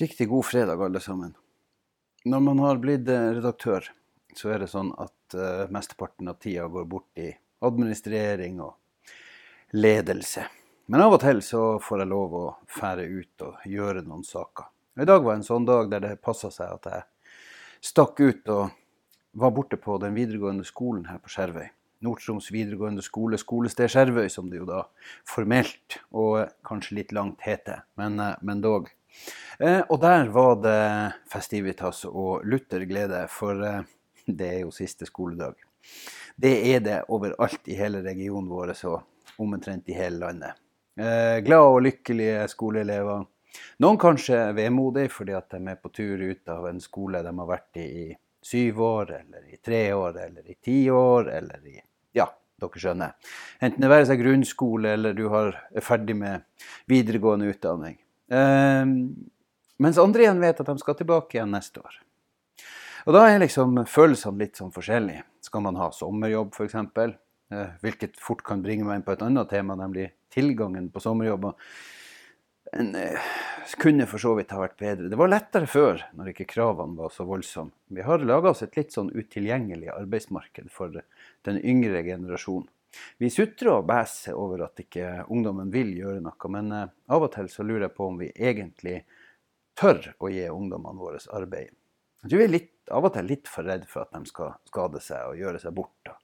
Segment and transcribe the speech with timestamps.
[0.00, 1.34] Riktig god fredag, alle sammen.
[2.24, 3.82] Når man har blitt eh, redaktør,
[4.36, 7.32] så er det sånn at uh, mesteparten av tida går bort i
[7.66, 8.76] administrering og
[9.74, 10.44] ledelse.
[10.86, 14.68] Men av og til så får jeg lov å fære ut og gjøre noen saker.
[15.02, 18.70] I dag var en sånn dag der det passa seg at jeg stakk ut og
[19.34, 21.66] var borte på den videregående skolen her på Skjervøy.
[22.06, 24.84] Nord-Troms videregående skole, skolested Skjervøy, som det jo da
[25.26, 28.92] formelt og kanskje litt langt heter, men, uh, men dog.
[29.58, 30.82] Eh, og der var det
[31.32, 33.82] festivitas og lutter glede, for eh,
[34.26, 35.56] det er jo siste skoledag.
[36.38, 40.60] Det er det overalt i hele regionen vår og omtrent i hele landet.
[40.98, 43.26] Eh, glade og lykkelige skoleelever.
[43.82, 47.48] Noen kanskje vemodige fordi at de er på tur ut av en skole de har
[47.48, 48.08] vært i i
[48.42, 51.80] syv år, eller i tre år, eller i ti år, eller i
[52.16, 52.28] Ja,
[52.60, 53.14] dere skjønner.
[53.60, 56.46] Enten det være seg grunnskole, eller du er ferdig med
[56.90, 57.98] videregående utdanning.
[58.28, 58.92] Ehm,
[59.78, 62.00] mens andre igjen vet at de skal tilbake igjen neste år.
[63.08, 65.24] Og da er liksom følelsene litt sånn forskjellige.
[65.44, 66.74] Skal man ha sommerjobb, f.eks.?
[67.48, 71.54] Eh, hvilket fort kan bringe meg inn på et annet tema, nemlig tilgangen på sommerjobber.
[72.76, 73.30] En, eh,
[73.80, 75.08] kunne for så vidt ha vært bedre.
[75.08, 77.72] Det var lettere før, når ikke kravene var så voldsomme.
[77.88, 80.92] Vi har laga oss et litt sånn utilgjengelig arbeidsmarked for
[81.44, 82.68] den yngre generasjonen.
[83.18, 87.32] Vi sutrer og bæser over at ikke ungdommen vil gjøre noe, men eh, av og
[87.34, 89.02] til så lurer jeg på om vi egentlig
[89.78, 91.74] tør å gi ungdommene våre arbeid.
[92.22, 94.56] Jeg tror vi er litt, av og til litt for redd for at de skal
[94.66, 96.14] skade seg og gjøre seg bort.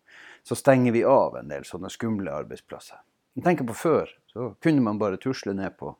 [0.44, 2.98] Så stenger vi av en del sånne skumle arbeidsplasser.
[3.44, 5.92] Tenker på Før så kunne man bare tusle ned på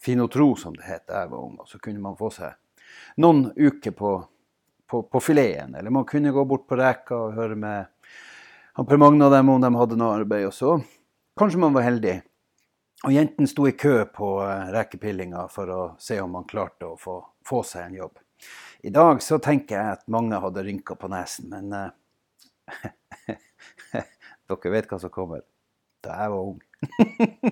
[0.00, 2.56] Finotro, som det het da jeg var ung, og så kunne man få seg
[3.20, 4.12] noen uker på,
[4.88, 5.76] på, på fileten.
[5.76, 7.91] Eller man kunne gå bort på Reka og høre med
[8.78, 10.46] han Per Magne og dem om de hadde noe arbeid.
[10.48, 10.76] Og så
[11.38, 12.18] kanskje man var heldig.
[13.02, 16.98] Og jentene sto i kø på eh, rekepillinga for å se om man klarte å
[17.00, 18.20] få, få, seg en jobb.
[18.86, 21.90] I dag så tenker jeg at mange hadde rynker på nesen, men uh,
[24.50, 25.42] Dere vet hva som kommer.
[26.02, 26.58] Da jeg var ung.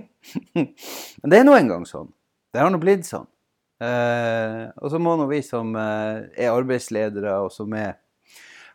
[0.58, 2.10] men det er nå engang sånn.
[2.50, 3.28] Det har nå blitt sånn.
[3.80, 7.94] Uh, og så må nå vi som uh, er arbeidsledere, og som er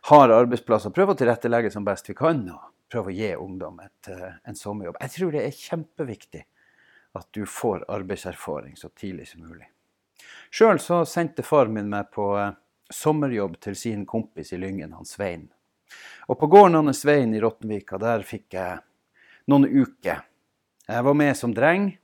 [0.06, 2.44] har arbeidsplasser, prøve å tilrettelegge som best vi kan.
[2.52, 5.00] og Prøve å gi ungdom et, eh, en sommerjobb.
[5.00, 6.44] Jeg tror det er kjempeviktig
[7.16, 9.66] at du får arbeidserfaring så tidlig som mulig.
[10.50, 12.54] Sjøl så sendte far min meg på eh,
[12.92, 15.48] sommerjobb til sin kompis i Lyngen, han Svein.
[16.28, 18.78] Og på gården hans Svein i Rottenvika, der fikk jeg
[19.50, 20.22] noen uker.
[20.86, 21.96] Jeg var med som dreng.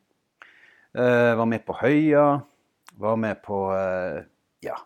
[0.92, 2.42] Uh, var med på Høya.
[2.98, 3.58] Var med på
[4.62, 4.76] ja,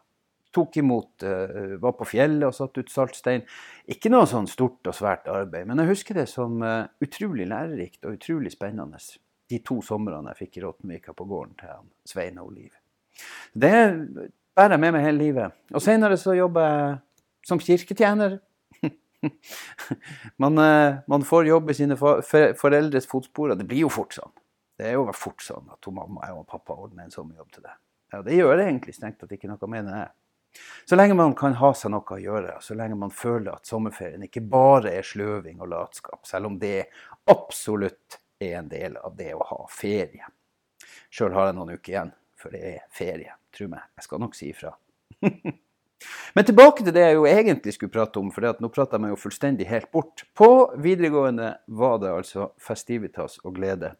[0.56, 3.44] tok imot, uh, var på fjellet og satt ut saltstein.
[3.92, 8.08] Ikke noe sånn stort og svært arbeid, men jeg husker det som uh, utrolig lærerikt
[8.08, 9.00] og utrolig spennende.
[9.46, 12.72] De to somrene jeg fikk i Rottenvika på gården til han, Svein og Liv.
[13.54, 13.76] Det
[14.56, 15.60] bærer jeg med meg hele livet.
[15.74, 16.96] Og senere så jobber jeg
[17.46, 18.40] som kirketjener.
[20.42, 24.34] man, uh, man, får jobb i sine foreldres fotspor, og det blir jo fort sånn.
[24.76, 27.76] Det er jo fort sånn at mamma og pappa ordner en sommerjobb til deg.
[28.12, 30.10] Ja, det gjør det egentlig strengt tatt ikke noe, med jeg.
[30.86, 34.22] Så lenge man kan ha seg noe å gjøre, så lenge man føler at sommerferien
[34.28, 36.86] ikke bare er sløving og latskap, selv om det
[37.30, 40.28] absolutt er en del av det å ha ferie.
[41.10, 43.36] Sjøl har jeg noen uker igjen før det er ferie.
[43.56, 44.74] Tro meg, jeg skal nok si ifra.
[46.36, 49.14] Men tilbake til det jeg jo egentlig skulle prate om, for nå prater jeg meg
[49.14, 50.26] jo fullstendig helt bort.
[50.36, 53.94] På videregående var det altså festivitas og glede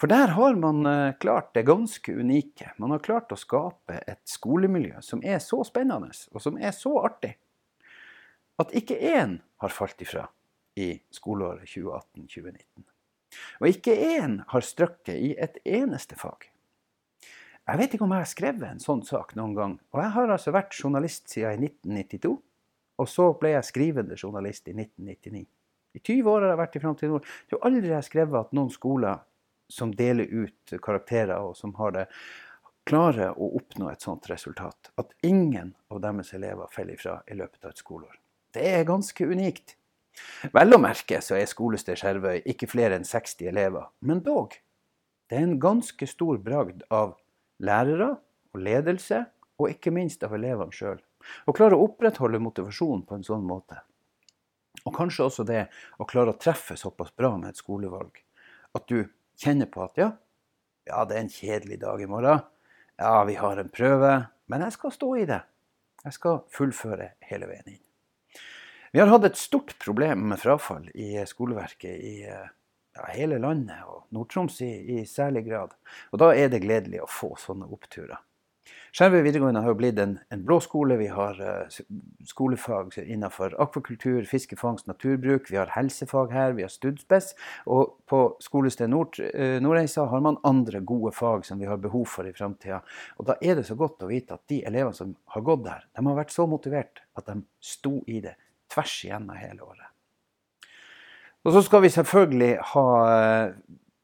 [0.00, 2.72] for der har man eh, klart det ganske unike.
[2.80, 6.94] Man har klart å skape et skolemiljø som er så spennende og som er så
[7.04, 7.34] artig
[8.60, 10.26] at ikke én har falt ifra
[10.80, 12.86] i skoleåret 2018-2019.
[13.60, 16.48] Og ikke én har strøkket i et eneste fag.
[17.68, 19.74] Jeg vet ikke om jeg har skrevet en sånn sak noen gang.
[19.94, 22.34] Og jeg har altså vært journalist siden 1992.
[23.00, 25.44] Og så ble jeg skrivende journalist i 1999.
[25.96, 27.28] I 20 år har jeg vært i Framtid Nord.
[27.48, 29.22] Det er aldri jeg har skrevet at noen skoler
[29.70, 32.06] som deler ut karakterer, og som har det,
[32.88, 34.90] klarer å oppnå et sånt resultat.
[34.98, 38.16] At ingen av deres elever faller ifra i løpet av et skoleår.
[38.54, 39.76] Det er ganske unikt.
[40.52, 44.56] Vel å merke så er skolested Skjervøy ikke flere enn 60 elever, men dog.
[45.30, 47.14] Det er en ganske stor bragd av
[47.62, 48.16] lærere
[48.50, 49.22] og ledelse,
[49.60, 50.98] og ikke minst av elevene sjøl.
[51.46, 53.78] Å klare å opprettholde motivasjonen på en sånn måte.
[54.88, 55.66] Og kanskje også det
[56.00, 58.22] å klare å treffe såpass bra med et skolevalg
[58.76, 59.04] at du
[59.40, 60.10] kjenner på at ja,
[60.88, 62.42] ja, det er en kjedelig dag i morgen.
[63.00, 64.14] Ja, vi har en prøve.
[64.50, 65.40] Men jeg skal stå i det.
[66.04, 67.84] Jeg skal fullføre hele veien inn.
[68.90, 74.08] Vi har hatt et stort problem med frafall i skoleverket i ja, hele landet, og
[74.16, 75.76] Nord-Troms i, i, særlig grad.
[76.10, 78.18] Og da er det gledelig å få sånne oppturer.
[78.90, 80.96] Skjervøy videregående har jo blitt en, en blå skole.
[80.98, 81.80] Vi har uh,
[82.26, 85.46] skolefag innenfor akvakultur, fiskefangst, naturbruk.
[85.52, 87.30] Vi har helsefag her, vi har studspes.
[87.70, 92.08] Og på skolested Nord, uh, Nordreisa har man andre gode fag som vi har behov
[92.10, 92.80] for i framtida.
[93.22, 95.86] Og da er det så godt å vite at de elevene som har gått der,
[95.94, 98.34] de har vært så motivert at de sto i det
[98.74, 99.86] tvers igjennom hele året.
[101.46, 102.84] Og så skal vi selvfølgelig ha,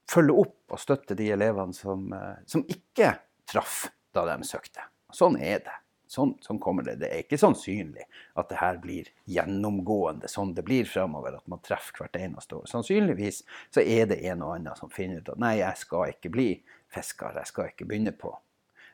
[0.08, 2.06] følge opp og støtte de elevene som,
[2.48, 3.10] som ikke
[3.50, 3.84] traff
[4.16, 4.86] da de søkte.
[5.14, 5.76] Sånn er det.
[6.10, 7.00] Sånn, sånn, kommer det.
[7.00, 8.04] Det er ikke sannsynlig
[8.38, 12.68] at det her blir gjennomgående sånn det blir framover, at man treffer hvert eneste år.
[12.70, 13.42] Sannsynligvis
[13.74, 16.50] så er det en og annen som finner ut at nei, jeg skal ikke bli
[16.94, 18.36] fisker, jeg skal ikke begynne på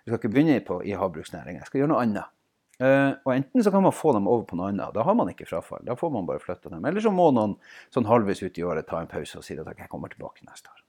[0.02, 2.38] jeg skal ikke begynne på i havbruksnæringa, jeg skal gjøre noe annet.
[2.82, 5.28] Uh, og Enten så kan man få dem over på noe annet, da har man
[5.30, 5.84] ikke frafall.
[5.86, 6.82] Da får man bare flytta dem.
[6.88, 7.54] Eller så må noen
[7.94, 10.72] sånn halvveis ut i året ta en pause og si at jeg kommer tilbake neste
[10.72, 10.80] år.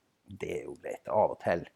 [0.41, 1.67] Det er jo greit av og til.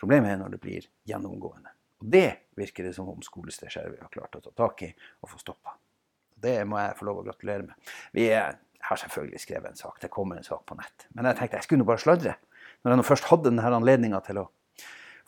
[0.00, 1.74] Problemet er når det blir gjennomgående.
[2.02, 2.28] Og det
[2.58, 4.90] virker det som om skolested Skjervøy har klart å ta tak i
[5.22, 5.76] og få stoppa.
[6.38, 7.94] Det må jeg få lov å gratulere med.
[8.14, 11.08] Vi har selvfølgelig skrevet en sak, det kommer en sak på nett.
[11.16, 12.36] Men jeg tenkte jeg skulle bare sladre.
[12.82, 14.46] Når jeg nå først hadde denne anledninga til å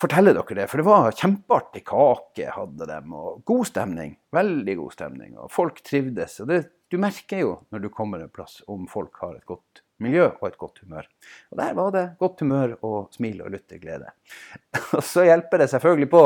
[0.00, 0.67] fortelle dere det.
[0.70, 4.17] For det var kjempeartig kake hadde dem, og god stemning.
[4.34, 5.37] Veldig god stemning.
[5.43, 6.38] Og folk trivdes.
[6.44, 6.62] Og det,
[6.93, 10.47] du merker jo når du kommer en plass om folk har et godt miljø og
[10.49, 11.08] et godt humør.
[11.52, 14.12] Og der var det godt humør og smil og lutter glede.
[14.97, 16.23] Og så hjelper det selvfølgelig på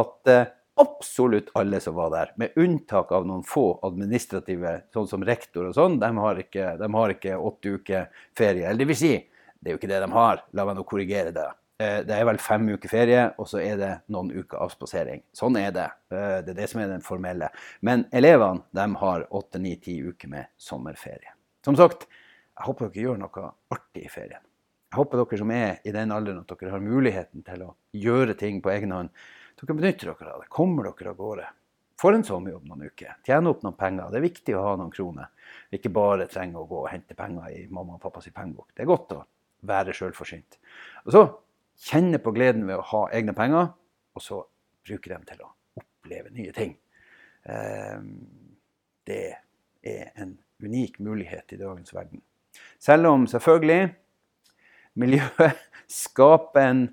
[0.00, 5.24] at eh, absolutt alle som var der, med unntak av noen få administrative, sånn som
[5.26, 8.66] rektor og sånn, de har ikke, de har ikke åtte uker ferie.
[8.66, 9.14] Eller det vil si,
[9.58, 11.48] det er jo ikke det de har, la meg nå korrigere det.
[11.82, 15.22] Eh, det er vel fem uker ferie, og så er det noen uker avspasering.
[15.36, 15.88] Sånn er det.
[16.10, 17.50] Eh, det er det som er den formelle.
[17.86, 21.34] Men elevene de har åtte, ni, ti uker med sommerferie.
[21.66, 22.08] Som sagt,
[22.58, 24.44] jeg håper dere gjør noe artig i ferien.
[24.88, 28.34] Jeg håper dere som er i den alderen at dere har muligheten til å gjøre
[28.40, 29.12] ting på egen hånd.
[29.60, 30.50] Dere benytter dere av det.
[30.52, 31.46] Kommer dere av gårde.
[31.98, 33.16] Får en sommerjobb noen uker.
[33.26, 34.10] Tjener opp noen penger.
[34.10, 35.30] Det er viktig å ha noen kroner.
[35.74, 38.70] Ikke bare trenge å gå og hente penger i mamma og pappas pengebok.
[38.74, 39.22] Det er godt å
[39.66, 40.58] være sjølforsynt.
[41.06, 41.24] Og så
[41.88, 43.72] kjenne på gleden ved å ha egne penger,
[44.14, 44.40] og så
[44.86, 46.76] bruke dem til å oppleve nye ting.
[47.50, 48.12] Ehm,
[49.06, 49.22] det
[49.82, 52.22] er en unik mulighet i dagens verden.
[52.78, 53.88] Selv om selvfølgelig
[54.98, 55.58] miljøet
[56.02, 56.88] skaper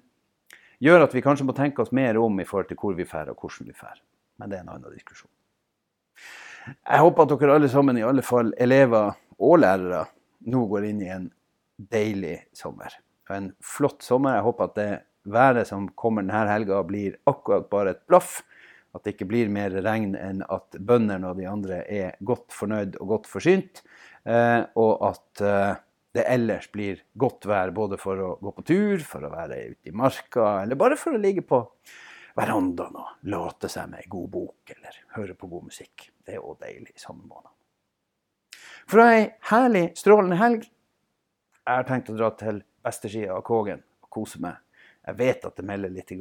[0.83, 3.31] Gjør at vi kanskje må tenke oss mer om i forhold til hvor vi drar
[3.31, 4.01] og hvordan vi drar.
[4.37, 5.31] Men det er en annen diskusjon.
[6.65, 10.03] Jeg håper at dere alle sammen, i alle fall elever og lærere,
[10.51, 11.29] nå går inn i en
[11.77, 12.93] deilig sommer.
[13.31, 14.35] En flott sommer.
[14.35, 14.89] Jeg håper at det
[15.25, 18.41] været som kommer denne helga, blir akkurat bare et blaff.
[18.95, 22.95] At det ikke blir mer regn enn at bøndene og de andre er godt fornøyd
[23.01, 23.83] og godt forsynt.
[24.23, 25.81] Eh, og at eh,
[26.15, 29.91] det ellers blir godt vær både for å gå på tur, for å være ute
[29.91, 31.59] i marka, eller bare for å ligge på
[32.35, 36.07] verandaen og late seg med ei god bok eller høre på god musikk.
[36.23, 37.51] Det er òg deilig i samme måned.
[38.87, 40.67] For ei herlig, strålende helg.
[41.65, 44.59] Jeg har tenkt å dra til vestersida av Kågen og kose meg.
[45.05, 46.11] Jeg vet at det melder litt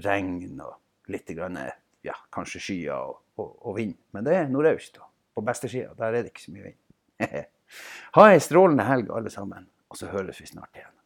[0.00, 1.30] regn og litt
[2.06, 5.00] ja, kanskje skyer og, og, og vind, men det er nordøst.
[5.34, 6.78] På beste sida, der er det ikke så mye vind.
[8.16, 10.99] ha ei strålende helg, alle sammen, og så høres vi snart igjen.